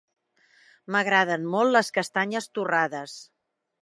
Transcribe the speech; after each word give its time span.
M'agraden 0.95 1.45
molt 1.55 1.75
les 1.77 1.93
castanyes 1.99 2.49
torrades. 2.59 3.19